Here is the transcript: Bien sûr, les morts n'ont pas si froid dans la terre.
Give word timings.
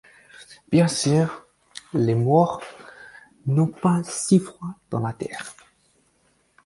Bien 0.71 0.87
sûr, 0.87 1.45
les 1.93 2.15
morts 2.15 2.63
n'ont 3.45 3.67
pas 3.67 4.01
si 4.03 4.39
froid 4.39 4.73
dans 4.89 5.01
la 5.01 5.13
terre. 5.13 5.53